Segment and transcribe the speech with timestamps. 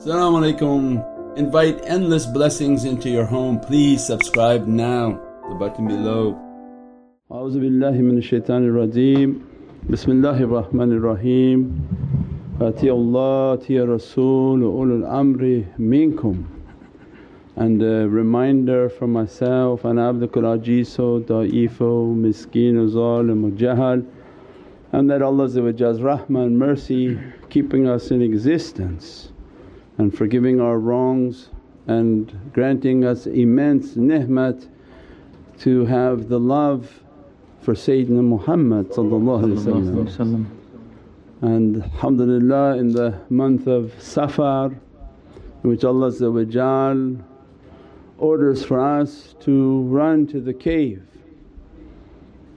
[0.00, 1.36] Assalamu alaikum.
[1.36, 3.60] Invite endless blessings into your home.
[3.60, 6.32] Please subscribe now, the button below.
[7.30, 9.44] A'udhu billahi minash shaitanir rajeem.
[9.88, 11.86] Bismillahir Rahmanir Raheem.
[12.60, 16.46] Atiya Allah, atiya Rasul, ulul amri minkum.
[17.56, 24.02] And a reminder for myself, ana abdukal ajizo, da'ifo, miskeen, zalim, jahal
[24.92, 27.20] and that Allah's rahmah and mercy
[27.50, 29.30] keeping us in existence
[30.00, 31.50] and forgiving our wrongs
[31.86, 34.66] and granting us immense ni'mat
[35.58, 37.02] to have the love
[37.60, 38.90] for Sayyidina Muhammad
[41.42, 44.72] and alhamdulillah in the month of Safar
[45.62, 46.10] in which Allah
[48.16, 51.06] orders for us to run to the cave.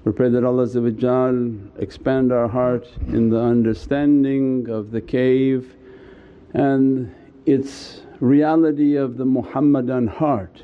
[0.05, 0.67] We pray that Allah
[1.77, 5.75] expand our heart in the understanding of the cave
[6.53, 7.13] and
[7.45, 10.63] its reality of the Muhammadan heart.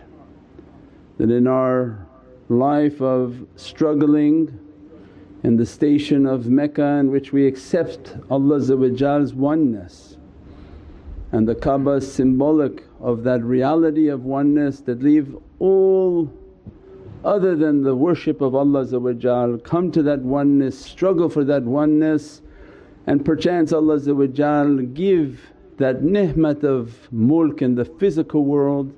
[1.17, 2.07] That in our
[2.47, 4.59] life of struggling
[5.43, 10.17] in the station of Mecca in which we accept Allah's oneness
[11.31, 16.31] and the Kaaba is symbolic of that reality of oneness that leave all
[17.23, 22.41] other than the worship of Allah come to that oneness, struggle for that oneness
[23.05, 23.99] and perchance Allah
[24.93, 28.93] give that ni'mat of mulk in the physical world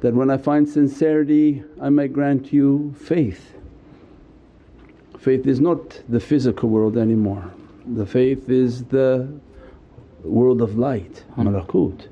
[0.00, 3.54] that when I find sincerity I may grant you faith.
[5.18, 7.52] Faith is not the physical world anymore,
[7.86, 9.28] the faith is the
[10.24, 11.46] world of light, hmm.
[11.46, 12.08] malakut.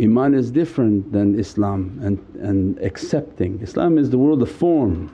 [0.00, 3.60] Iman is different than Islam and, and accepting.
[3.60, 5.10] Islam is the world of form.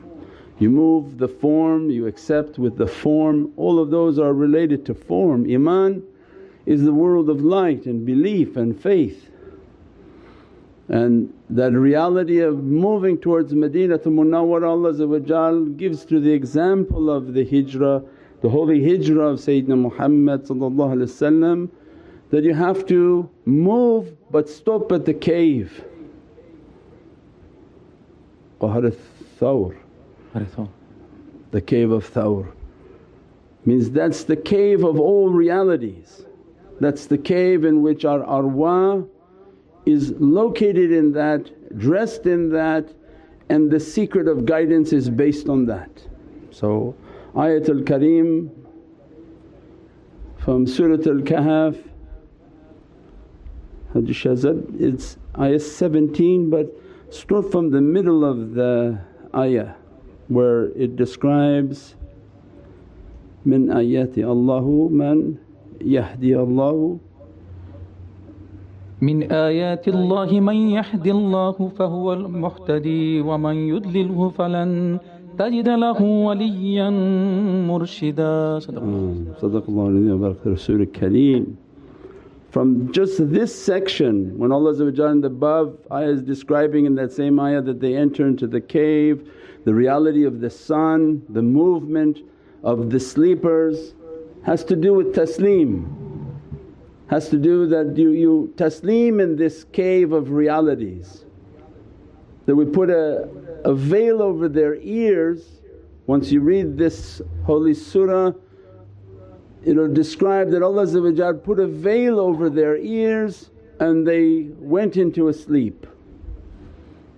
[0.59, 4.95] You move the form, you accept with the form, all of those are related to
[4.95, 5.51] form.
[5.51, 6.03] Iman
[6.67, 9.31] is the world of light and belief and faith.
[10.89, 17.35] And that reality of moving towards Medina Madinatul Munawwara Allah gives through the example of
[17.35, 18.03] the hijrah,
[18.43, 20.47] the holy hijrah of Sayyidina Muhammad
[22.31, 25.85] that you have to move but stop at the cave.
[28.61, 28.91] Ghar
[29.41, 29.77] Thawr,
[31.51, 32.53] the cave of Thawr
[33.65, 36.26] means that's the cave of all realities.
[36.81, 39.09] That's the cave in which our arwah
[39.87, 42.93] is located in that, dressed in that
[43.49, 45.91] and the secret of guidance is based on that.
[46.51, 46.95] So
[47.35, 48.51] Ayatul Kareem
[50.39, 51.77] from Surat Al-Kahf
[53.93, 56.67] Haji Shahzad it's ayah 17 but
[57.11, 58.99] start from the middle of the
[59.35, 59.75] ayah
[60.29, 61.95] where it describes
[63.45, 65.39] min ayati Allahu man
[65.80, 67.00] yahdi Allahu
[69.02, 75.00] من آيات الله من يهد الله فهو المهتدي ومن يضلله فلن
[75.38, 76.90] تجد له وليا
[77.70, 81.46] مرشدا صدق الله صدق الله العظيم وبارك رسول الكريم
[82.52, 87.40] From just this section when Allah in the above ayah is describing in that same
[87.40, 89.32] ayah that they enter into the cave,
[89.64, 92.20] the reality of the sun, the movement
[92.62, 93.94] of the sleepers
[94.47, 95.85] has to do with taslim,
[97.09, 101.25] has to do that you, you taslim in this cave of realities.
[102.47, 103.29] That we put a,
[103.65, 105.61] a veil over their ears.
[106.07, 108.33] Once you read this holy surah
[109.67, 115.35] it'll describe that Allah put a veil over their ears and they went into a
[115.35, 115.87] sleep.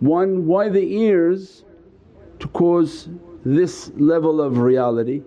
[0.00, 1.65] One, why the ears?
[2.41, 3.09] To cause
[3.45, 5.22] this level of reality.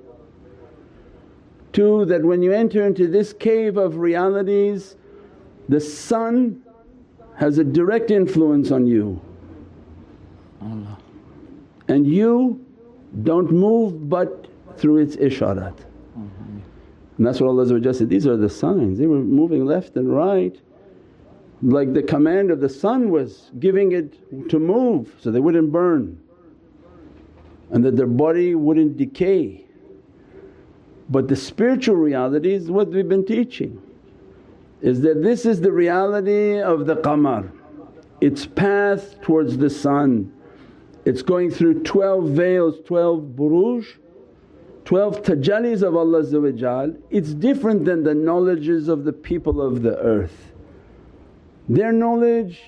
[1.74, 4.96] Two, that when you enter into this cave of realities
[5.70, 6.62] the sun
[7.36, 9.22] has a direct influence on you.
[11.88, 12.64] And you
[13.24, 15.78] don't move but through its isharat.
[16.16, 18.98] And that's what Allah said, these are the signs.
[18.98, 20.60] They were moving left and right
[21.64, 26.20] like the command of the sun was giving it to move so they wouldn't burn
[27.70, 29.66] and that their body wouldn't decay.
[31.12, 33.82] But the spiritual reality is what we've been teaching
[34.82, 37.52] is that this is the reality of the qamar,
[38.22, 40.34] its path towards the sun.
[41.06, 43.86] It's going through 12 veils, 12 buruj
[44.86, 50.52] 12 tajallis of Allah it's different than the knowledges of the people of the earth.
[51.70, 52.62] Their knowledge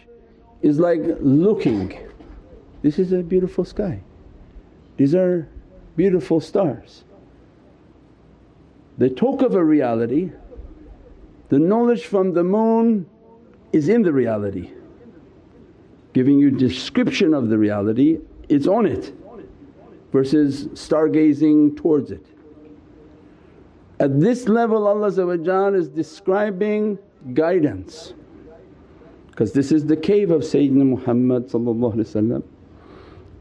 [0.61, 1.97] is like looking,
[2.81, 4.01] this is a beautiful sky,
[4.97, 5.49] these are
[5.95, 7.03] beautiful stars.
[8.97, 10.31] They talk of a reality.
[11.49, 13.07] The knowledge from the moon
[13.71, 14.71] is in the reality,
[16.13, 18.19] giving you description of the reality,
[18.49, 19.13] it's on it
[20.11, 22.25] versus stargazing towards it.
[23.99, 26.99] At this level Allah is describing
[27.33, 28.13] guidance.
[29.29, 32.43] Because this is the cave of Sayyidina Muhammad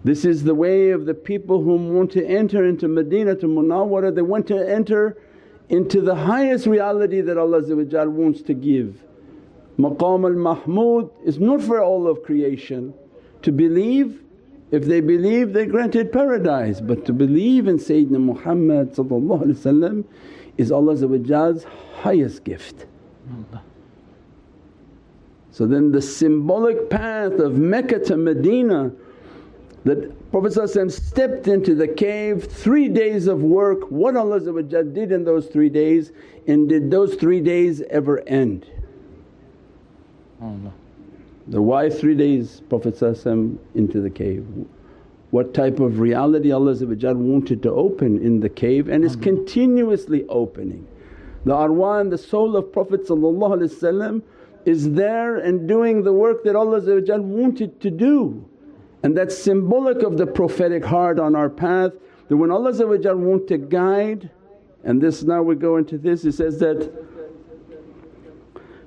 [0.05, 4.15] This is the way of the people who want to enter into Medina to Munawwara,
[4.15, 5.19] they want to enter
[5.69, 7.62] into the highest reality that Allah
[8.09, 9.03] wants to give.
[9.79, 12.94] Maqam al-Mahmud is not for all of creation.
[13.43, 14.23] To believe,
[14.70, 18.93] if they believe they granted paradise but to believe in Sayyidina Muhammad
[20.56, 21.65] is Allah's
[22.00, 22.87] highest gift.
[25.50, 28.93] So then the symbolic path of Mecca to Medina
[29.84, 30.52] that Prophet
[30.90, 36.12] stepped into the cave, three days of work, what Allah did in those three days
[36.46, 38.67] and did those three days ever end?
[40.40, 40.56] Oh,
[41.49, 43.00] the why three days Prophet
[43.75, 44.46] into the cave?
[45.31, 49.23] What type of reality Allah wanted to open in the cave and is mm-hmm.
[49.23, 50.87] continuously opening.
[51.44, 53.00] The arwah and the soul of Prophet
[54.64, 56.81] is there and doing the work that Allah
[57.20, 58.49] wanted to do.
[59.03, 61.93] And that's symbolic of the prophetic heart on our path
[62.29, 62.73] that when Allah
[63.17, 64.31] want to guide
[64.85, 66.91] and this now we go into this, He says that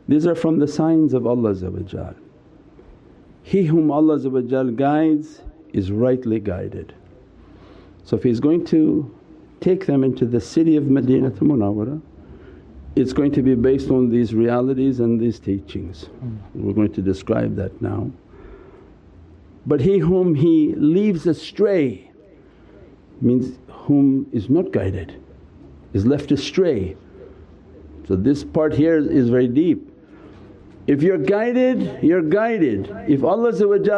[0.08, 2.14] these are from the signs of Allah
[3.44, 5.42] He whom Allah guides
[5.74, 6.94] is rightly guided.
[8.04, 9.14] So if He's going to
[9.62, 12.02] take them into the city of Madinah Munawwara
[12.96, 16.06] it's going to be based on these realities and these teachings.
[16.06, 16.38] Hmm.
[16.54, 18.10] We're going to describe that now.
[19.66, 22.12] But he whom he leaves astray
[23.22, 25.22] means whom is not guided,
[25.94, 26.96] is left astray.
[28.08, 29.92] So this part here is very deep.
[30.86, 32.92] If you're guided, you're guided.
[33.08, 33.52] If Allah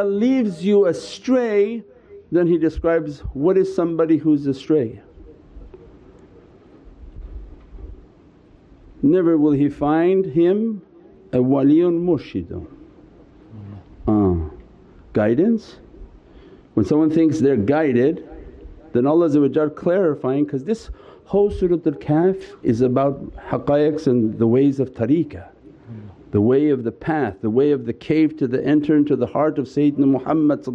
[0.06, 1.84] leaves you astray
[2.32, 5.02] then He describes what is somebody who's astray.
[9.02, 10.82] never will he find him
[11.32, 12.66] a waliyun murshidun.
[14.08, 14.47] Uh,
[15.22, 15.78] guidance.
[16.76, 18.24] When someone thinks they're guided
[18.94, 20.90] then Allah clarifying because this
[21.26, 25.50] whole Surat al-Kahf is about haqqaiqs and the ways of tariqah
[26.32, 29.26] the way of the path, the way of the cave to the enter into the
[29.26, 30.66] heart of Sayyidina Muhammad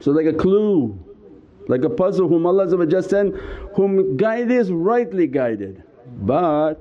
[0.00, 0.98] So like a clue
[1.68, 3.36] like a puzzle whom Allah sent,
[3.76, 5.82] whom guided is rightly guided
[6.22, 6.78] but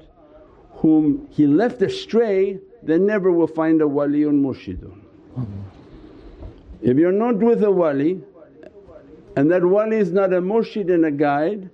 [0.81, 5.01] whom He left astray they never will find a wali waliyun murshidun.
[6.81, 8.21] If you're not with a wali
[9.35, 11.69] and that wali is not a murshid and a guide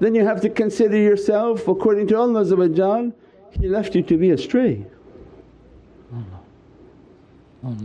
[0.00, 3.12] then you have to consider yourself according to Allah
[3.58, 4.86] He left you to be astray.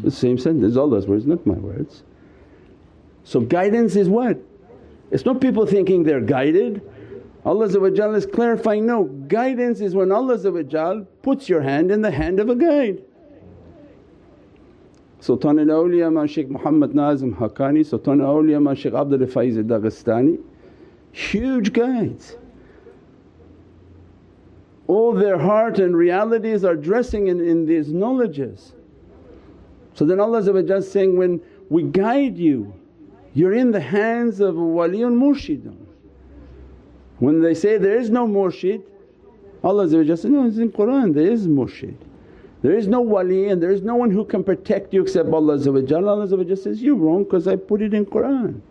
[0.04, 2.04] The same sentence, Allah's words not my words.
[3.24, 4.38] So guidance is what?
[5.12, 6.81] It's not people thinking they're guided.
[7.45, 7.66] Allah
[8.13, 12.56] is clarifying, no, guidance is when Allah puts your hand in the hand of a
[12.56, 13.04] guide.
[15.19, 20.42] Sultan al-Awliya Ma Shaykh Muhammad Nazim Haqqani, Sultan al-Awliya Ma Shaykh Abdul Faiz Dagestani,
[21.12, 22.36] huge guides.
[24.88, 28.74] All their heart and realities are dressing in, in these knowledges.
[29.94, 32.74] So then Allah is saying, when we guide you
[33.34, 35.83] you're in the hands of a waliyun murshidun.
[37.20, 38.84] When they say there is no murshid,
[39.63, 41.96] Allah says, no it's in Qur'an there is murshid.
[42.62, 45.58] There is no wali and there is no one who can protect you except Allah
[45.58, 48.62] Allah says, you're wrong because I put it in Qur'an.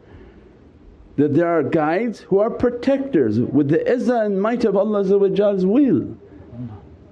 [1.17, 6.17] That there are guides who are protectors with the izzah and might of Allah's will.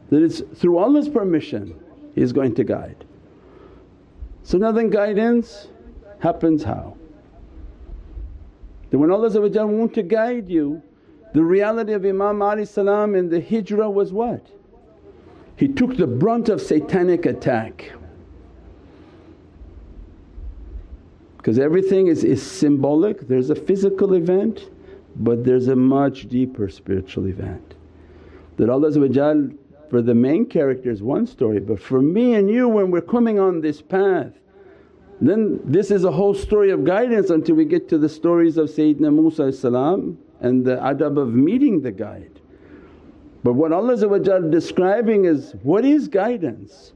[0.09, 1.75] That it's through Allah's permission
[2.15, 3.05] He's going to guide.
[4.43, 5.69] So now then guidance
[6.19, 6.97] happens how?
[8.91, 9.31] That when Allah
[9.67, 10.83] want to guide you,
[11.33, 14.47] the reality of Imam Ali salam in the hijrah was what?
[15.57, 17.93] He took the brunt of satanic attack.
[21.37, 24.69] Because everything is, is symbolic, there's a physical event
[25.17, 27.75] but there's a much deeper spiritual event.
[28.57, 28.93] That Allah
[29.91, 33.41] for the main character is one story but for me and you when we're coming
[33.41, 34.33] on this path
[35.21, 38.69] then this is a whole story of guidance until we get to the stories of
[38.69, 39.45] Sayyidina Musa
[40.41, 42.41] and the adab of meeting the guide.
[43.43, 43.97] But what Allah
[44.51, 46.93] describing is what is guidance?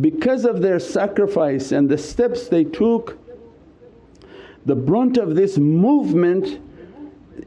[0.00, 3.18] Because of their sacrifice and the steps they took,
[4.66, 6.60] the brunt of this movement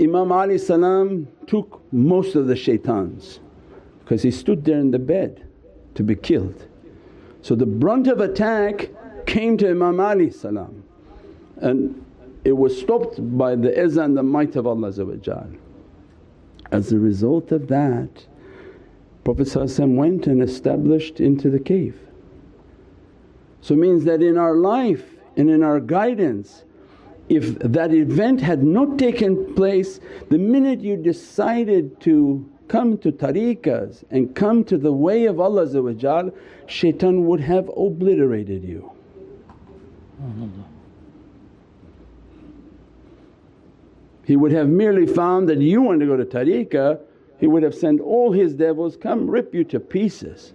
[0.02, 3.40] Imam Ali salam took most of the shaitans
[4.00, 5.48] because he stood there in the bed
[5.96, 6.68] to be killed.
[7.42, 8.90] So the brunt of attack
[9.26, 10.84] came to Imam Ali salam
[11.58, 12.03] and
[12.44, 14.92] it was stopped by the izzah and the might of Allah
[16.72, 18.26] As a result of that
[19.24, 21.98] Prophet went and established into the cave.
[23.62, 26.66] So means that in our life and in our guidance
[27.30, 34.04] if that event had not taken place the minute you decided to come to tariqas
[34.10, 36.32] and come to the way of Allah
[36.68, 38.92] shaitan would have obliterated you.
[44.26, 47.00] He would have merely found that you want to go to tariqah,
[47.40, 50.54] he would have sent all his devils, come rip you to pieces.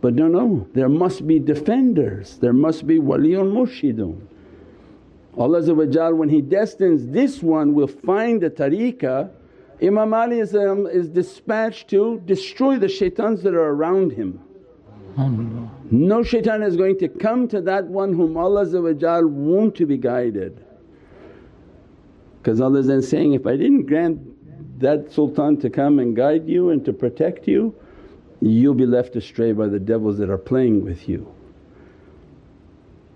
[0.00, 4.26] But no, no, there must be defenders, there must be waliyun murshidun.
[5.36, 9.30] Allah when He destines this one will find the tariqah,
[9.82, 14.40] Imam Ali is, um, is dispatched to destroy the shaitans that are around him.
[15.90, 18.64] No shaitan is going to come to that one whom Allah
[19.26, 20.64] want to be guided.
[22.44, 24.20] Because Allah is then saying, if I didn't grant
[24.78, 27.74] that sultan to come and guide you and to protect you,
[28.42, 31.26] you'll be left astray by the devils that are playing with you.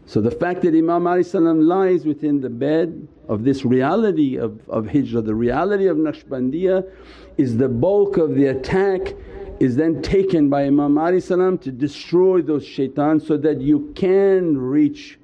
[0.07, 4.87] So the fact that Imam Ali lies within the bed of this reality of, of
[4.87, 6.91] hijrah, the reality of Naqshbandiyah
[7.37, 9.15] is the bulk of the attack
[9.61, 15.19] is then taken by Imam Ali to destroy those shaitans so that you can reach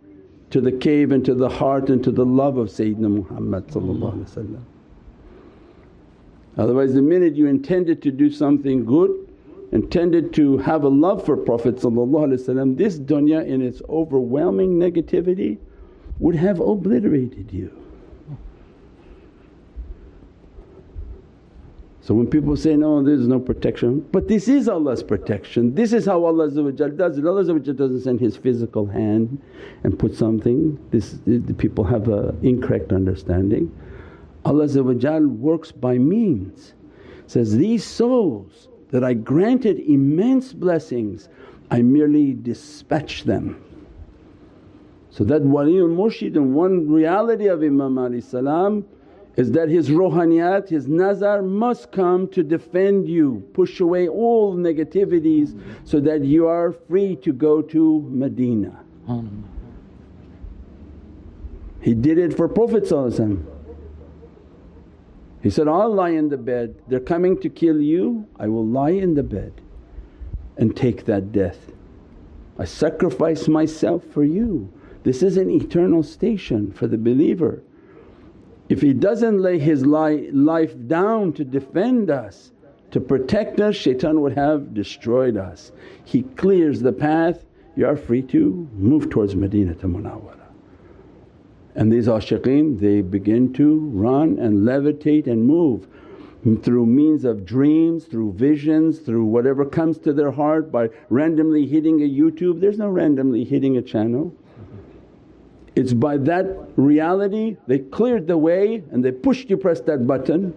[0.54, 3.68] to the cave and to the heart and to the love of Sayyidina Muhammad
[6.56, 9.10] Otherwise the minute you intended to do something good
[9.72, 11.80] intended to have a love for Prophet
[12.76, 15.58] this dunya in its overwhelming negativity
[16.20, 17.83] would have obliterated you.
[22.04, 26.04] So when people say, no there's no protection, but this is Allah's protection, this is
[26.04, 27.26] how Allah does it.
[27.26, 29.40] Allah doesn't send His physical hand
[29.84, 31.18] and put something, this
[31.56, 33.74] people have an incorrect understanding.
[34.44, 34.66] Allah
[35.28, 36.74] works by means.
[37.26, 41.30] Says, these souls that I granted immense blessings,
[41.70, 43.64] I merely dispatch them.
[45.08, 48.84] So that waliyul murshid and one reality of Imam Ali salam
[49.36, 55.60] is that his rohaniyat, his nazar must come to defend you, push away all negativities
[55.84, 58.80] so that you are free to go to Medina.
[61.80, 62.88] He did it for Prophet
[65.44, 68.92] he said, I'll lie in the bed, they're coming to kill you, I will lie
[68.92, 69.52] in the bed
[70.56, 71.70] and take that death.
[72.58, 74.72] I sacrifice myself for you.
[75.02, 77.62] This is an eternal station for the believer.
[78.68, 82.52] If he doesn't lay his life down to defend us,
[82.92, 85.72] to protect us, shaitan would have destroyed us.
[86.04, 87.44] He clears the path,
[87.76, 90.38] you are free to move towards Madinah Munawwara.
[91.74, 95.88] And these ashiqeen they begin to run and levitate and move
[96.62, 102.00] through means of dreams, through visions, through whatever comes to their heart by randomly hitting
[102.02, 102.60] a YouTube.
[102.60, 104.32] There's no randomly hitting a channel.
[105.76, 110.54] It's by that reality they cleared the way and they pushed you press that button.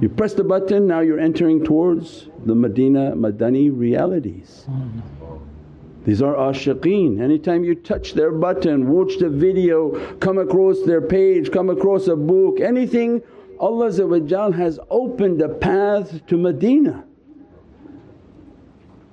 [0.00, 4.66] You press the button now you're entering towards the Madina Madani realities.
[6.04, 11.50] These are ashiqeen, anytime you touch their button, watch the video, come across their page,
[11.50, 13.22] come across a book, anything
[13.58, 13.90] Allah
[14.52, 17.05] has opened a path to Medina.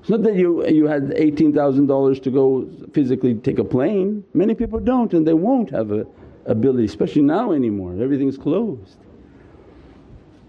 [0.04, 4.82] It's not that you, you had $18,000 to go physically take a plane, many people
[4.82, 6.06] don't and they won't have a
[6.46, 8.98] ability especially now anymore, everything's closed.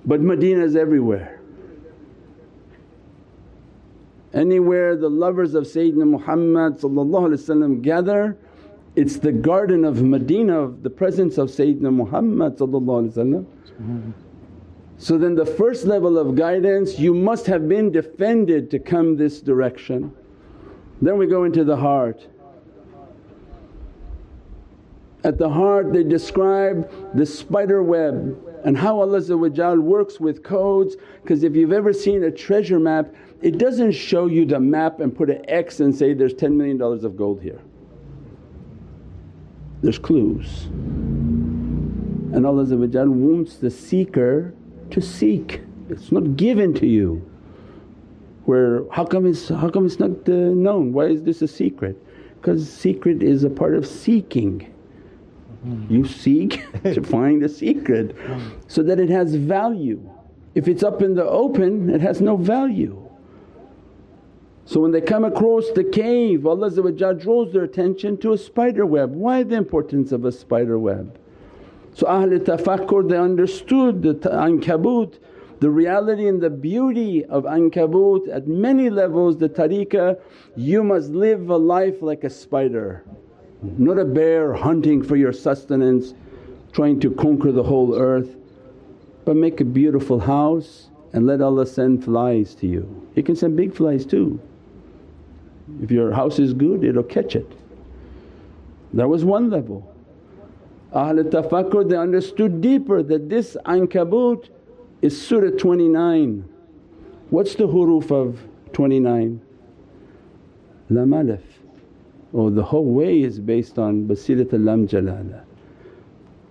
[0.05, 1.41] But Medina is everywhere.
[4.33, 8.37] Anywhere the lovers of Sayyidina Muhammad gather
[8.97, 12.59] it's the garden of Medina of the presence of Sayyidina Muhammad
[14.99, 19.41] So then the first level of guidance you must have been defended to come this
[19.41, 20.15] direction.
[21.03, 22.27] Then we go into the heart.
[25.25, 31.43] At the heart they describe the spider web and how Allah works with codes because
[31.45, 35.29] if you've ever seen a treasure map it doesn't show you the map and put
[35.29, 37.61] an X and say there's $10 million of gold here.
[39.83, 40.65] There's clues.
[42.35, 44.55] And Allah wants the seeker
[44.95, 45.61] to seek,
[45.91, 47.29] it's not given to you.
[48.45, 50.93] Where how come it's, how come it's not uh, known?
[50.93, 52.01] Why is this a secret?
[52.37, 54.73] Because secret is a part of seeking.
[55.89, 58.15] You seek to find a secret
[58.69, 60.01] so that it has value.
[60.55, 63.01] If it's up in the open it has no value.
[64.67, 69.15] So when they come across the cave Allah draws their attention to a spider web.
[69.15, 71.19] Why the importance of a spider web?
[71.95, 75.19] So Ahl tafakkur they understood the ankabut,
[75.61, 80.19] the reality and the beauty of ankabut at many levels the tariqah
[80.57, 83.05] you must live a life like a spider,
[83.63, 86.15] not a bear hunting for your sustenance
[86.73, 88.37] trying to conquer the whole earth
[89.25, 93.09] but make a beautiful house and let Allah send flies to you.
[93.15, 94.41] He can send big flies too.
[95.81, 97.51] If your house is good it'll catch it.
[98.93, 99.94] That was one level.
[100.95, 104.49] Ahl tafakkur they understood deeper that this ankabut
[105.03, 106.49] is Surah 29.
[107.31, 108.41] What's the huruf of
[108.73, 109.41] 29?
[110.91, 111.43] Lam alif.
[112.33, 115.43] Oh the whole way is based on Basirat lam jalala.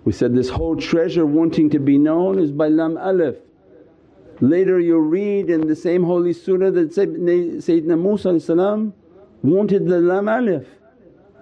[0.03, 3.38] We said this whole treasure wanting to be known is by lam alif.
[4.41, 8.93] Later you read in the same holy surah that Sayyidina Musa
[9.41, 10.67] wanted the lam alif.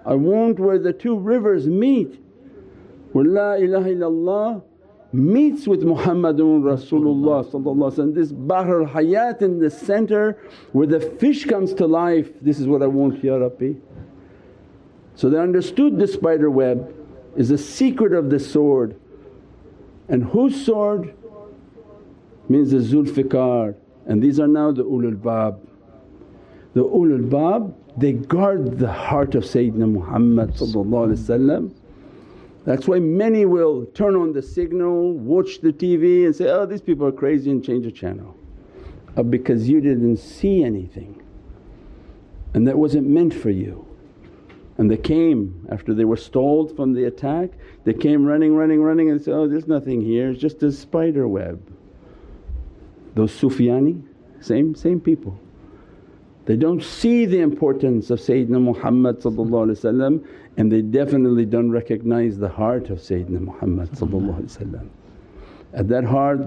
[0.06, 2.21] I want where the two rivers meet,
[3.12, 4.62] where La ilaha illallah
[5.12, 10.38] meets with Muhammadun Rasulullah this Bahr al-Hayat in the center
[10.72, 13.74] where the fish comes to life, this is what I want Ya Rabbi.
[15.14, 16.94] So they understood the spider web
[17.36, 18.96] is the secret of the sword
[20.08, 21.14] and whose sword
[22.48, 23.74] means the Zulfiqar
[24.06, 25.60] and these are now the ulul albab.
[26.72, 30.54] The ulul albab they guard the heart of Sayyidina Muhammad
[32.64, 36.80] That's why many will turn on the signal, watch the TV and say, oh these
[36.80, 38.36] people are crazy and change the channel.
[39.16, 41.22] Uh, because you didn't see anything
[42.54, 43.86] and that wasn't meant for you.
[44.78, 47.50] And they came after they were stalled from the attack,
[47.84, 51.28] they came running, running, running and said, oh there's nothing here, it's just a spider
[51.28, 51.60] web.
[53.14, 54.02] Those Sufyani,
[54.40, 55.38] same, same people.
[56.44, 59.24] They don't see the importance of Sayyidina Muhammad
[60.56, 63.90] and they definitely don't recognize the heart of Sayyidina Muhammad
[65.72, 66.40] At that heart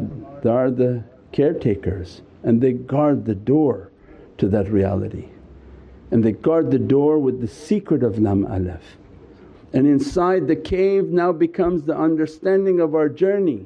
[0.43, 3.91] there are the caretakers and they guard the door
[4.37, 5.29] to that reality
[6.11, 8.97] and they guard the door with the secret of Lam Alif.
[9.73, 13.65] And inside the cave now becomes the understanding of our journey.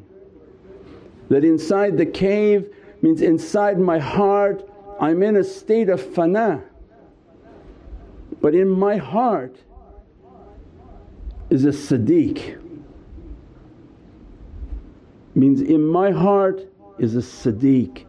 [1.30, 4.68] That inside the cave means inside my heart
[5.00, 6.64] I'm in a state of fana
[8.42, 9.58] but in my heart
[11.50, 12.62] is a sadiq.
[15.36, 16.62] Means in my heart
[16.98, 18.06] is a sadiq.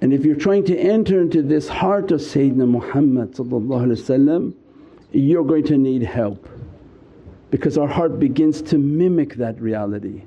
[0.00, 3.36] And if you're trying to enter into this heart of Sayyidina Muhammad
[5.12, 6.48] you're going to need help.
[7.50, 10.22] Because our heart begins to mimic that reality.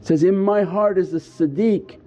[0.00, 2.00] It says, in my heart is the Siddiq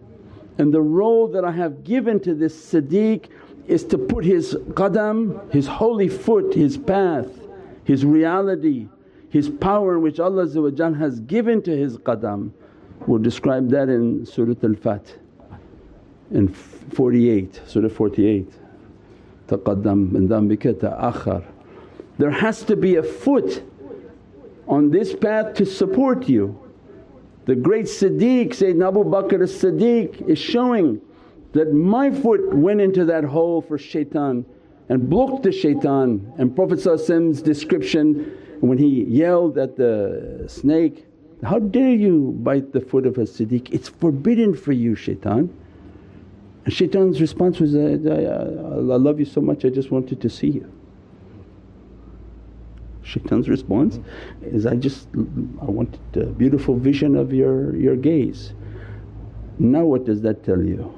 [0.58, 3.28] and the role that I have given to this Siddiq
[3.68, 7.28] is to put his qadam, his holy foot, his path,
[7.84, 8.88] his reality,
[9.30, 10.46] his power which Allah
[10.96, 12.52] has given to his qadam.
[13.08, 15.14] We'll describe that in Surat Al-Fath
[16.32, 18.52] in 48, Surah 48.
[19.48, 21.44] Taqaddam min dhanbika ta'akhar.
[22.18, 23.64] There has to be a foot
[24.68, 26.58] on this path to support you.
[27.52, 31.02] The great Siddiq Sayyidina Abu Bakr as-Siddiq is showing
[31.52, 34.46] that my foot went into that hole for shaitan
[34.88, 41.06] and blocked the shaitan and Prophet Prophet's description when he yelled at the snake,
[41.44, 45.54] how dare you bite the foot of a Siddiq, it's forbidden for you shaitan.
[46.64, 50.72] And shaitan's response was, I love you so much I just wanted to see you.
[53.04, 54.00] Shaitan's response
[54.44, 58.54] is, I just I wanted a beautiful vision of your, your gaze.
[59.60, 60.94] Now what does that tell you?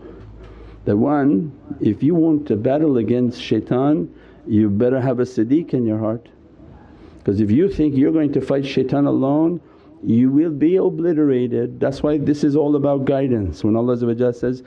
[0.85, 4.13] That one, if you want to battle against shaitan
[4.45, 6.27] you better have a siddiq in your heart
[7.19, 9.61] because if you think you're going to fight shaitan alone
[10.05, 11.79] you will be obliterated.
[11.79, 13.63] That's why this is all about guidance.
[13.63, 13.97] When Allah
[14.33, 14.63] says,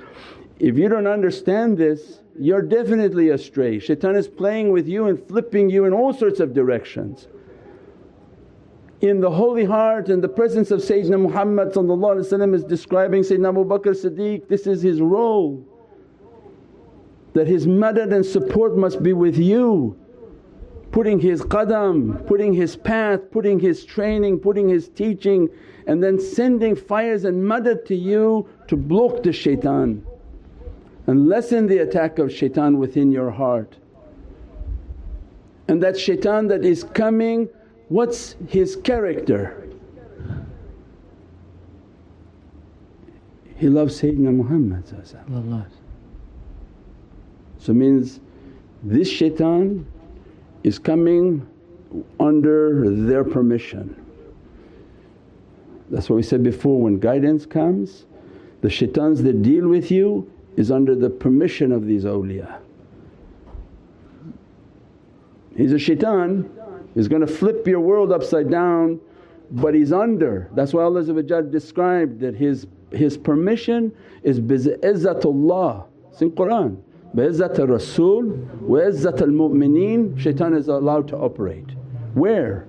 [0.59, 3.79] if you don't understand this you're definitely astray.
[3.79, 7.29] Shaitan is playing with you and flipping you in all sorts of directions.
[9.01, 11.69] In the holy heart and the presence of Sayyidina Muhammad
[12.55, 15.64] is describing Sayyidina Abu Bakr Siddiq, this is his role.
[17.35, 19.99] That his madad and support must be with you,
[20.90, 25.51] putting his qadam, putting his path, putting his training, putting his teaching
[25.87, 30.05] and then sending fires and madad to you to block the shaitan
[31.07, 33.77] and lessen the attack of shaitan within your heart.
[35.69, 37.49] And that shaitan that is coming,
[37.88, 39.62] what's his character?
[43.57, 44.85] He loves Sayyidina Muhammad
[47.59, 48.21] So means
[48.83, 49.87] this shaitan
[50.62, 51.47] is coming
[52.21, 54.03] under their permission.
[55.90, 58.07] That's what we said before when guidance comes,
[58.61, 62.59] the shaitans that deal with you is under the permission of these awliya.
[65.57, 66.51] He's a shaitan,
[66.95, 69.01] he's going to flip your world upside down
[69.51, 70.49] but he's under.
[70.55, 71.03] That's why Allah
[71.42, 73.92] described that his, his permission
[74.23, 76.83] is bi'izzatullah, it's in Qur'an.
[77.14, 78.25] Bi'izzat Rasul
[78.61, 81.71] wa izzat al mu'mineen, shaitan is allowed to operate.
[82.14, 82.66] Where?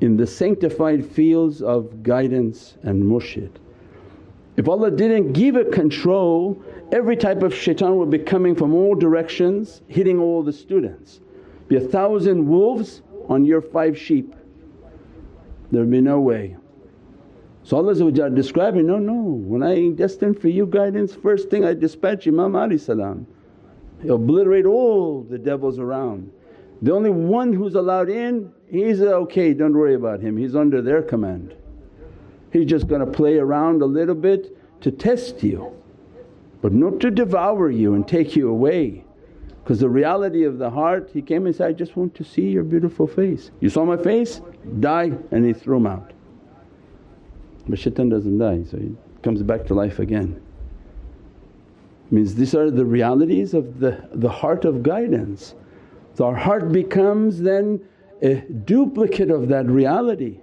[0.00, 3.50] In the sanctified fields of guidance and murshid.
[4.56, 8.94] If Allah didn't give it control, every type of shaitan will be coming from all
[8.94, 11.20] directions, hitting all the students.
[11.68, 14.34] Be a thousand wolves on your five sheep
[15.70, 16.56] there will be no way.
[17.62, 17.94] So Allah
[18.30, 22.78] describing, no, no, when I destined for you guidance first thing I dispatch Imam Ali
[22.78, 23.26] salam.
[24.08, 26.30] Obliterate all the devils around.
[26.82, 30.80] The only one who's allowed in, he's uh, okay, don't worry about him, he's under
[30.80, 31.54] their command.
[32.50, 35.76] He's just to play around a little bit to test you
[36.62, 39.04] but not to devour you and take you away.
[39.62, 42.48] Because the reality of the heart, he came and said, I just want to see
[42.48, 43.50] your beautiful face.
[43.60, 44.40] You saw my face?
[44.80, 46.12] Die and he threw him out.
[47.68, 50.40] But shaitan doesn't die so he comes back to life again.
[52.10, 55.54] Means these are the realities of the, the heart of guidance.
[56.14, 57.80] So our heart becomes then
[58.22, 60.40] a duplicate of that reality.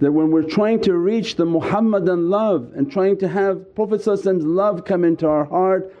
[0.00, 4.84] That when we're trying to reach the Muhammadan love and trying to have Prophet's love
[4.84, 5.92] come into our heart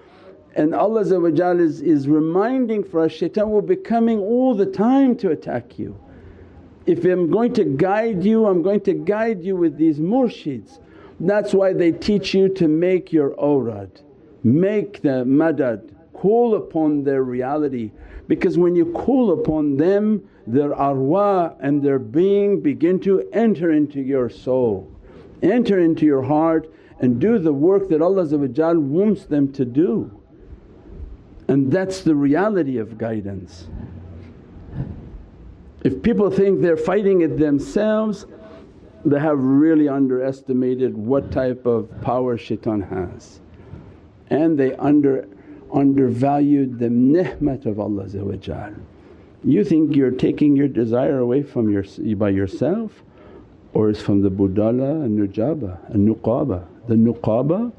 [0.56, 5.30] and Allah is, is reminding for us, shaitan will be coming all the time to
[5.30, 5.98] attack you.
[6.86, 10.78] If I'm going to guide you, I'm going to guide you with these murshids.
[11.20, 14.00] That's why they teach you to make your awrad,
[14.44, 17.90] make the madad, call upon their reality
[18.26, 24.00] because when you call upon them their arwah and their being begin to enter into
[24.00, 24.90] your soul,
[25.42, 28.24] enter into your heart and do the work that Allah
[28.78, 30.10] wants them to do.
[31.48, 33.68] And that's the reality of guidance.
[35.84, 38.26] If people think they're fighting it themselves,
[39.04, 43.40] they have really underestimated what type of power shaitan has.
[44.30, 45.28] And they under,
[45.72, 48.08] undervalued the ni'mat of Allah
[49.46, 51.84] You think you're taking your desire away from your,
[52.16, 53.04] by yourself
[53.74, 56.66] or it's from the budala and nujaba and nuqaba.
[56.88, 57.72] The nuqaba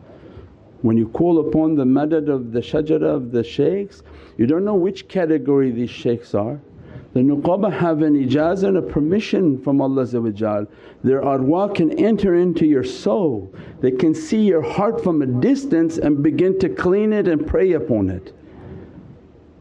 [0.82, 4.02] when you call upon the madad of the shajara of the shaykhs,
[4.38, 6.62] you don't know which category these shaykhs are.
[7.14, 12.66] The nuqaba have an ijazah and a permission from Allah Their arwah can enter into
[12.66, 17.28] your soul, they can see your heart from a distance and begin to clean it
[17.28, 18.37] and pray upon it.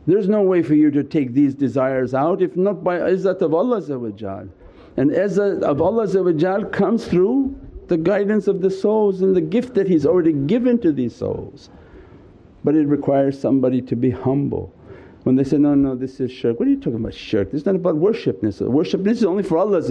[0.07, 3.55] There's no way for you to take these desires out if not by izzat of
[3.55, 3.79] Allah
[4.97, 7.55] and izzat of Allah comes through
[7.89, 11.71] the guidance of the souls and the gift that He's already given to these souls.
[12.65, 14.73] But it requires somebody to be humble.
[15.23, 17.51] When they say, no, no this is shirk, what are you talking about shirk?
[17.51, 19.83] This is not about worshipness, worshipness is only for Allah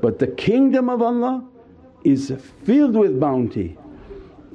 [0.00, 1.44] but the kingdom of Allah
[2.04, 2.32] is
[2.64, 3.78] filled with bounty.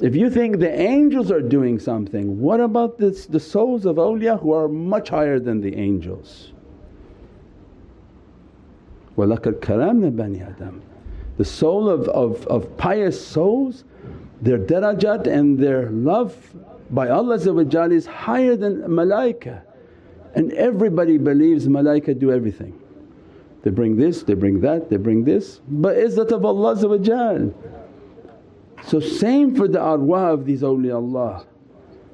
[0.00, 4.40] If you think the angels are doing something, what about this, the souls of awliya
[4.40, 6.52] who are much higher than the angels?
[9.16, 10.83] وَلَقَدْ كَرَمْنَا بَنِي Adam
[11.37, 13.85] the soul of, of, of pious souls,
[14.40, 16.55] their darajat and their love
[16.90, 19.62] by Allah is higher than malaika
[20.35, 22.78] and everybody believes malaika do everything.
[23.62, 26.76] They bring this, they bring that, they bring this but izzat of Allah
[28.88, 31.45] so same for the arwah of these awliyaullah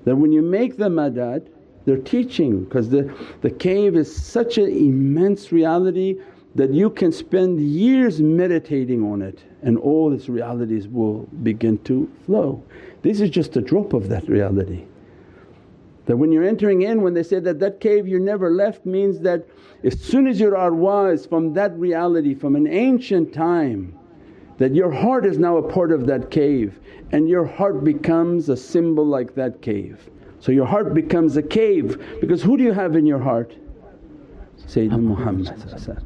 [0.05, 1.47] that when you make the madad
[1.85, 6.17] they're teaching because the, the cave is such an immense reality
[6.55, 12.09] that you can spend years meditating on it and all its realities will begin to
[12.25, 12.63] flow.
[13.01, 14.85] This is just a drop of that reality.
[16.05, 19.19] That when you're entering in when they say that that cave you never left means
[19.19, 19.45] that
[19.83, 23.97] as soon as your arwah is from that reality from an ancient time
[24.63, 26.79] that your heart is now a part of that cave
[27.11, 30.09] and your heart becomes a symbol like that cave.
[30.39, 33.57] So your heart becomes a cave because who do you have in your heart?
[34.65, 36.01] Sayyidina Muhammad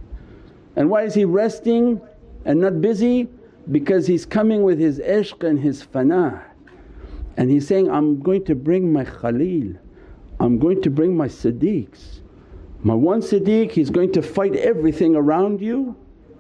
[0.75, 2.01] and why is he resting
[2.45, 3.27] and not busy?
[3.71, 6.43] Because he's coming with his ishq and his fana
[7.37, 9.75] and he's saying, I'm going to bring my Khalil,
[10.39, 12.21] I'm going to bring my Siddiqs.
[12.81, 15.95] My one Siddiq he's going to fight everything around you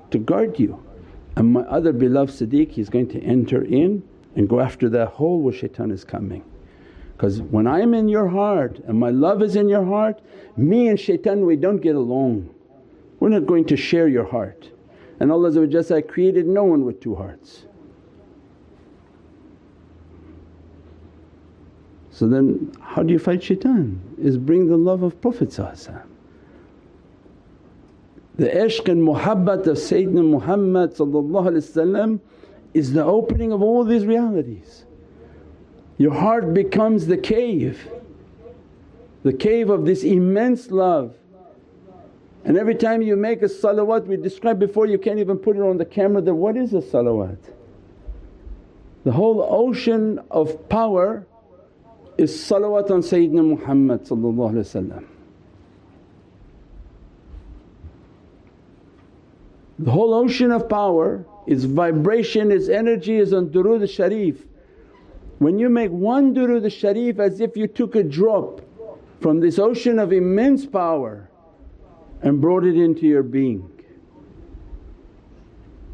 [0.09, 0.83] to guard you
[1.37, 4.01] and my other beloved Siddiq he's going to enter in
[4.35, 6.43] and go after that hole where shaitan is coming.
[7.15, 10.19] Because when I'm in your heart and my love is in your heart,
[10.55, 12.49] me and shaitan we don't get along.
[13.19, 14.71] We're not going to share your heart.
[15.19, 17.65] And Allah said, I created no one with two hearts.
[22.09, 24.01] So then how do you fight shaitan?
[24.19, 25.53] Is bring the love of Prophet
[28.37, 30.91] The ishq and muhabbat of Sayyidina Muhammad
[32.73, 34.85] is the opening of all these realities.
[35.97, 37.89] Your heart becomes the cave,
[39.23, 41.15] the cave of this immense love.
[42.45, 45.61] And every time you make a salawat we described before you can't even put it
[45.61, 47.39] on the camera that what is a salawat?
[49.03, 51.25] The whole ocean of power
[52.19, 54.07] is salawat on Sayyidina Muhammad
[59.79, 64.43] The whole ocean of power, its vibration, its energy is on durood sharif.
[65.37, 68.61] When you make one durood sharif as if you took a drop
[69.21, 71.29] from this ocean of immense power
[72.21, 73.71] and brought it into your being.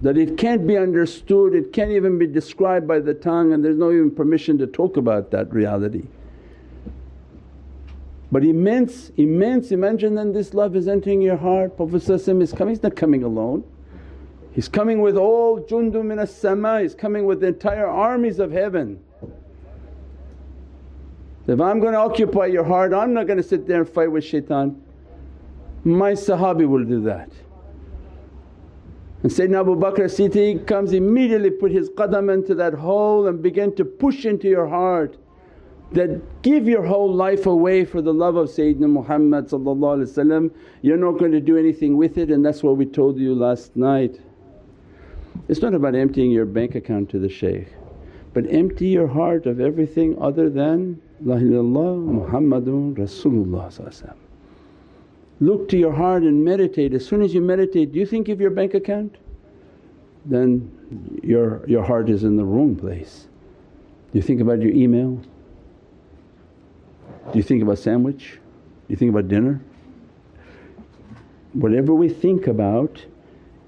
[0.01, 3.77] That it can't be understood, it can't even be described by the tongue and there's
[3.77, 6.03] no even permission to talk about that reality.
[8.31, 12.83] But immense, immense, imagine then this love is entering your heart, Prophet is coming, he's
[12.83, 13.63] not coming alone.
[14.53, 18.99] He's coming with all jundum min as-sama, he's coming with the entire armies of heaven.
[21.47, 24.11] If I'm going to occupy your heart I'm not going to sit there and fight
[24.11, 24.81] with shaitan.
[25.83, 27.29] My Sahabi will do that.
[29.23, 33.75] And Sayyidina Abu Bakr Siddiq comes immediately put his qadam into that hole and begin
[33.75, 35.17] to push into your heart
[35.93, 39.49] that give your whole life away for the love of Sayyidina Muhammad
[40.81, 43.75] you're not going to do anything with it and that's what we told you last
[43.75, 44.19] night.
[45.47, 47.67] It's not about emptying your bank account to the shaykh
[48.33, 54.15] but empty your heart of everything other than La ilaha Muhammadun Rasulullah
[55.39, 56.93] Look to your heart and meditate.
[56.93, 59.17] As soon as you meditate, do you think of your bank account?
[60.25, 63.27] Then your, your heart is in the wrong place.
[64.11, 65.21] Do you think about your email?
[67.31, 68.39] Do you think about sandwich?
[68.87, 69.61] Do you think about dinner?
[71.53, 73.05] Whatever we think about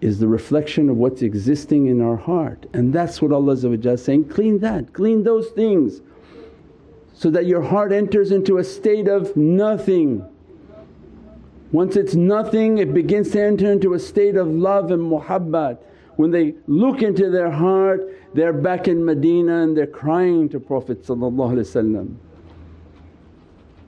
[0.05, 4.29] is the reflection of what's existing in our heart and that's what Allah is saying,
[4.29, 6.01] clean that, clean those things
[7.13, 10.23] so that your heart enters into a state of nothing.
[11.71, 15.79] Once it's nothing it begins to enter into a state of love and muhabbat.
[16.17, 21.09] When they look into their heart they're back in Medina and they're crying to Prophet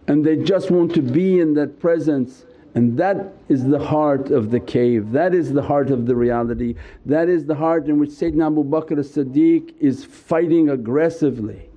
[0.08, 2.44] and they just want to be in that presence
[2.78, 6.76] and that is the heart of the cave, that is the heart of the reality,
[7.08, 11.72] that is the heart in which Sayyidina Abu Bakr as-Siddiq is fighting aggressively.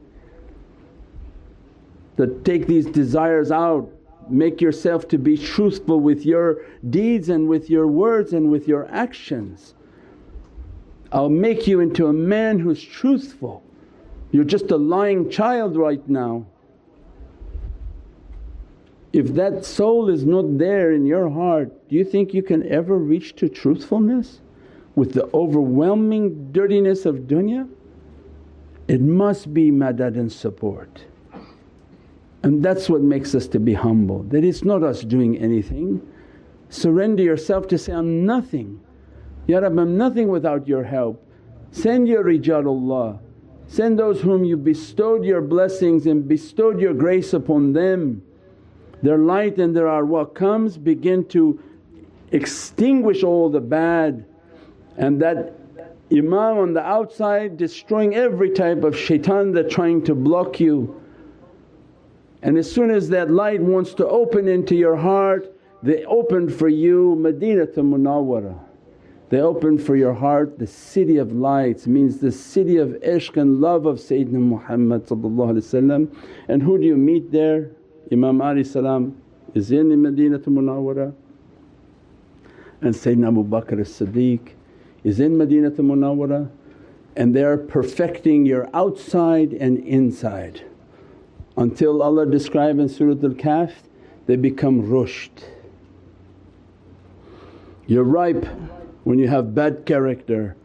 [2.17, 3.91] That take these desires out,
[4.29, 8.87] make yourself to be truthful with your deeds and with your words and with your
[8.91, 9.73] actions.
[11.13, 13.63] I'll make you into a man who's truthful.
[14.33, 16.45] You're just a lying child right now.
[19.13, 22.97] If that soul is not there in your heart, do you think you can ever
[22.97, 24.41] reach to truthfulness
[24.95, 27.69] with the overwhelming dirtiness of dunya?
[28.87, 31.07] It must be madad and support.
[32.43, 36.01] And that's what makes us to be humble, that it's not us doing anything.
[36.69, 38.81] Surrender yourself to say, I'm nothing.
[39.49, 41.27] Ya Rabbi, I'm nothing without your help.
[41.73, 43.19] Send your rijalullah,
[43.67, 48.23] send those whom you bestowed your blessings and bestowed your grace upon them
[49.03, 51.59] their light and their arwah comes begin to
[52.33, 54.25] extinguish all the bad
[54.97, 55.55] and that
[56.13, 61.01] imam on the outside destroying every type of shaitan that trying to block you.
[62.43, 66.69] And as soon as that light wants to open into your heart they open for
[66.69, 68.59] you Madinatul Munawwara.
[69.31, 73.61] They open for your heart the city of lights means the city of ishq and
[73.61, 75.11] love of Sayyidina Muhammad
[76.49, 77.71] and who do you meet there?
[78.13, 79.17] Imam Ali salam
[79.55, 81.15] is in the Madinatul Munawwara.
[82.81, 84.53] And Sayyidina Abu Bakr as-Siddiq
[85.05, 86.51] is in Madinatul Munawwara.
[87.15, 90.63] And they are perfecting your outside and inside.
[91.57, 93.73] Until Allah describe in Surat Al-Kahf
[94.27, 95.45] they become rushd.
[97.87, 98.47] You're ripe
[99.05, 100.57] when you have bad character,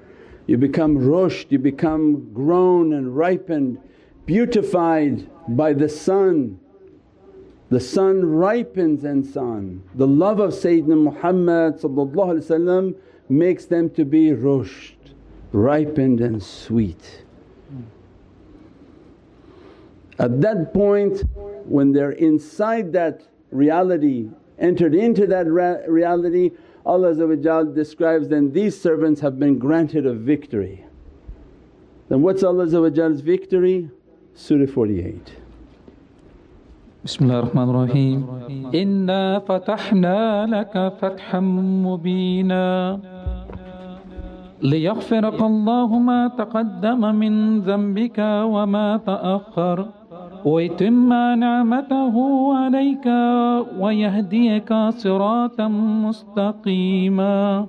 [0.45, 3.79] you become rushd, you become grown and ripened,
[4.25, 6.60] beautified by the sun
[7.75, 9.81] the sun ripens insan.
[9.95, 11.77] The love of Sayyidina Muhammad
[13.27, 14.93] makes them to be rushd,
[15.51, 17.25] ripened and sweet.
[20.17, 21.23] At that point
[21.65, 26.51] when they're inside that reality, entered into that reality
[26.85, 30.85] Allah describes, then these servants have been granted a victory.
[32.07, 33.89] Then what's Allah's victory?
[34.33, 35.41] Surah 48.
[37.06, 38.20] بسم الله الرحمن الرحيم.
[38.74, 41.39] إنا فتحنا لك فتحا
[41.86, 43.00] مبينا.
[44.62, 48.20] ليغفرك الله ما تقدم من ذنبك
[48.54, 49.78] وما تأخر.
[50.46, 52.15] ويتم نعمته
[52.58, 53.08] عليك
[53.78, 55.68] ويهديك صراطا
[56.10, 57.68] مستقيما.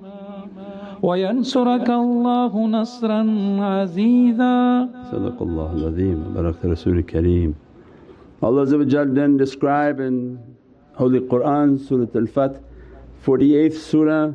[1.02, 3.22] وينصرك الله نصرا
[3.60, 4.88] عزيزا.
[5.12, 6.18] صدق الله العظيم.
[6.32, 7.65] بارك رسول الكريم.
[8.46, 8.66] Allah
[9.06, 10.56] then describe in
[10.94, 12.60] Holy Qur'an Surah Al-Fath
[13.24, 14.32] 48th Surah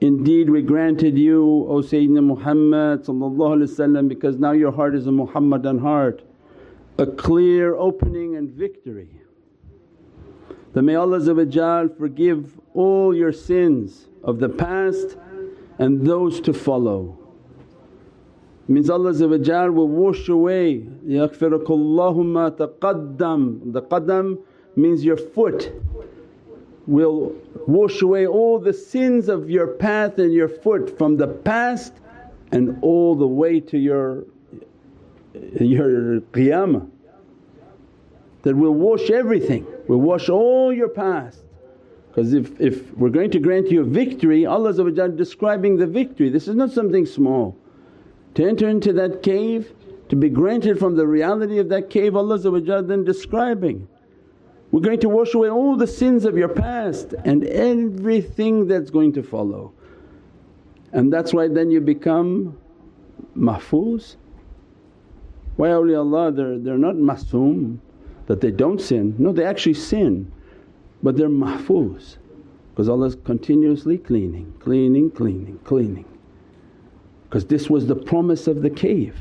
[0.00, 6.22] Indeed we granted you O Sayyidina Muhammad because now your heart is a Muhammadan heart
[6.98, 9.20] a clear opening and victory.
[10.72, 11.20] That may Allah
[11.96, 15.16] forgive all your sins of the past
[15.78, 17.25] and those to follow
[18.67, 23.73] Means Allah will wash away, يَغْفِرَكَ ma taqaddam.
[23.73, 24.37] The qadam
[24.75, 25.71] means your foot
[26.87, 27.35] will
[27.67, 31.93] wash away all the sins of your path and your foot from the past
[32.51, 34.25] and all the way to your
[35.59, 36.89] your qiyamah
[38.43, 41.43] that will wash everything, will wash all your past.
[42.09, 44.73] Because if, if we're going to grant you a victory, Allah
[45.09, 47.55] describing the victory, this is not something small.
[48.36, 49.74] To enter into that cave,
[50.08, 52.38] to be granted from the reality of that cave Allah
[52.82, 53.88] then describing.
[54.70, 59.12] We're going to wash away all the sins of your past and everything that's going
[59.14, 59.72] to follow.
[60.92, 62.58] And that's why then you become
[63.36, 64.16] mahfuz
[65.56, 67.78] why awliyaullah they're, they're not masoom
[68.26, 70.30] that they don't sin, no they actually sin
[71.02, 72.16] but they're mahfuz
[72.70, 76.04] because Allah's continuously cleaning, cleaning, cleaning, cleaning.
[77.36, 79.14] Because this was the promise of the cave.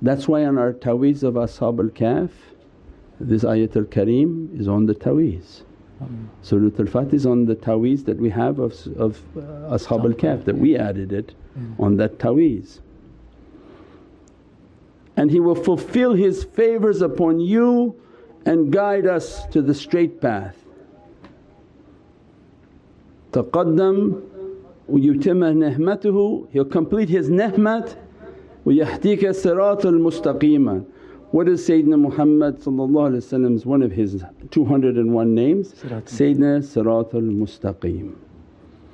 [0.00, 2.30] That's why on our taweez of Ashab al-Kahf
[3.18, 5.62] this ayatul kareem is on the taweez.
[6.42, 9.40] Surah Al-Fath is on the taweez that we have of, of uh,
[9.74, 11.34] Ashab al-Kahf that we added it
[11.80, 12.78] on that taweez
[15.16, 18.00] and He will fulfill His favours upon you
[18.44, 20.64] and guide us to the straight path.
[23.32, 24.35] Taqaddam
[24.89, 27.95] ويتم نهمته He'll complete His ni'mat
[28.65, 30.83] ويهديك الصراط المستقيم
[31.31, 32.65] What is Sayyidina Muhammad
[33.65, 35.73] one of his 201 names?
[35.73, 38.15] Sayyidina Siratul Mustaqim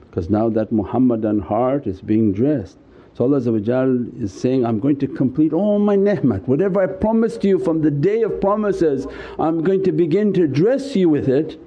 [0.10, 2.78] because now that Muhammadan heart is being dressed
[3.18, 7.58] so Allah is saying, I'm going to complete all my ni'mat, whatever I promised you
[7.58, 9.08] from the day of promises
[9.40, 11.60] I'm going to begin to dress you with it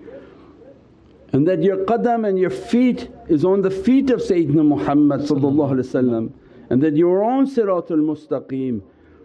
[1.34, 5.20] and that your qadam and your feet is on the feet of Sayyidina Muhammad
[6.70, 8.82] and that you're on Siratul Mustaqim.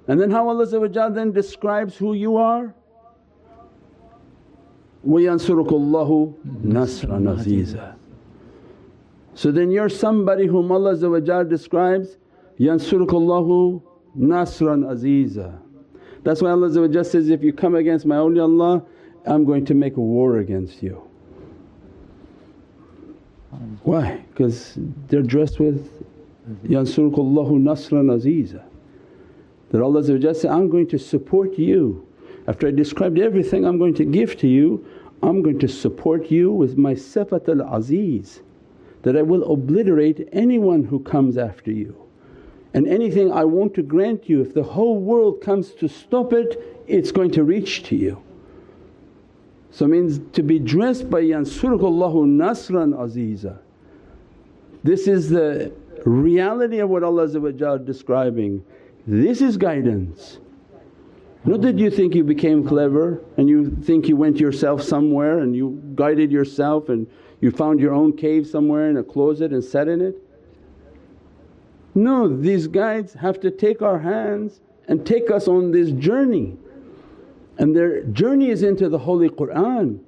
[0.07, 2.73] And then how Allah then describes who you are
[5.07, 6.33] وَيَنْصُرُكُ اللَّهُ
[6.65, 7.95] نَصْرًا عَزِيزًا
[9.35, 10.95] so then you're somebody whom Allah
[11.43, 12.17] describes,
[12.57, 13.83] Yansurukallahu
[14.17, 15.59] nasran aziza.
[16.23, 18.85] That's why Allah says, if you come against my awliyaullah
[19.27, 21.03] I'm going to make a war against you.
[23.82, 24.24] Why?
[24.30, 24.74] Because
[25.08, 26.04] they're dressed with
[26.64, 28.62] Yansurukallahu nasran aziza.
[29.70, 32.06] That Allah says, I'm going to support you.
[32.46, 34.84] After I described everything I'm going to give to you,
[35.22, 38.40] I'm going to support you with my sifat al-aziz
[39.02, 41.96] that I will obliterate anyone who comes after you.
[42.72, 46.82] And anything I want to grant you, if the whole world comes to stop it,
[46.86, 48.22] it's going to reach to you.
[49.70, 53.58] So means to be dressed by Yansurukallahu nasran aziza.
[54.82, 55.72] This is the
[56.04, 57.28] reality of what Allah
[57.78, 58.64] describing.
[59.06, 60.38] This is guidance.
[61.44, 65.56] Not that you think you became clever and you think you went yourself somewhere and
[65.56, 67.06] you guided yourself and
[67.40, 70.16] you found your own cave somewhere in a closet and sat in it?
[71.94, 76.56] No, these guides have to take our hands and take us on this journey.
[77.60, 80.00] And their journey is into the Holy Qur'an,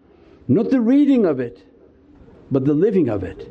[0.49, 1.65] not the reading of it
[2.53, 3.51] but the living of it.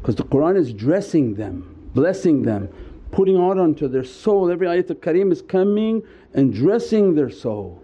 [0.00, 2.68] Because the Qur'an is dressing them, blessing them,
[3.12, 4.50] putting out onto their soul.
[4.50, 6.02] Every ayatul kareem is coming
[6.34, 7.82] and dressing their soul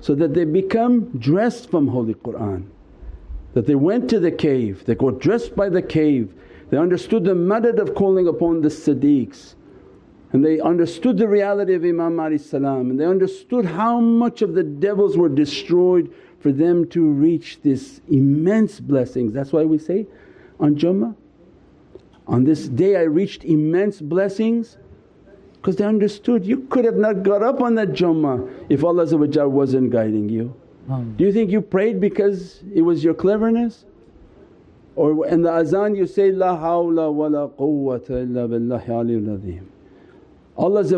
[0.00, 2.70] so that they become dressed from Holy Qur'an
[3.54, 6.32] that they went to the cave, they got dressed by the cave,
[6.70, 9.54] they understood the madad of calling upon the siddiqs
[10.32, 14.62] and they understood the reality of Imam salam and they understood how much of the
[14.62, 19.32] devils were destroyed for them to reach this immense blessings.
[19.32, 20.06] That's why we say
[20.58, 21.14] on Jummah,
[22.26, 24.78] on this day I reached immense blessings
[25.54, 29.06] because they understood you could have not got up on that Jummah if Allah
[29.48, 30.56] wasn't guiding you.
[30.86, 31.12] Hmm.
[31.14, 33.84] Do you think you prayed because it was your cleverness?
[34.96, 39.72] Or in the azan you say, La hawla wa la quwwata illa billahi aliyyil azim.
[40.56, 40.92] Allah's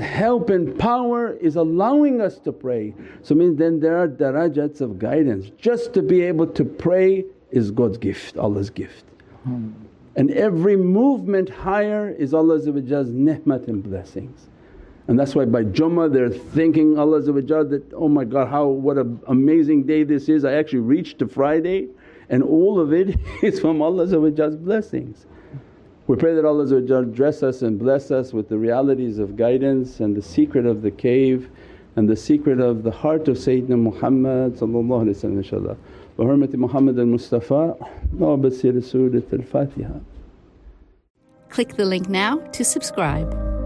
[0.00, 2.94] help and power is allowing us to pray.
[3.22, 5.50] So means then there are darajats of guidance.
[5.56, 9.04] Just to be able to pray is God's gift, Allah's gift.
[9.44, 9.70] Hmm.
[10.16, 14.48] And every movement higher is Allah's ni'mat and blessings.
[15.06, 19.20] And that's why by Jummah they're thinking Allah that, oh my God how what an
[19.28, 20.44] amazing day this is.
[20.44, 21.88] I actually reached to Friday
[22.28, 24.12] and all of it is from Allah's
[24.56, 25.24] blessings.
[26.08, 30.16] We pray that Allah dress us and bless us with the realities of guidance and
[30.16, 31.50] the secret of the cave
[31.96, 35.76] and the secret of the heart of Sayyidina Muhammad inshaAllah.
[36.16, 37.76] Muhammad al-Mustafa
[38.14, 40.00] wa basir Surat al-Fatiha.
[41.50, 43.57] Click the link now to subscribe.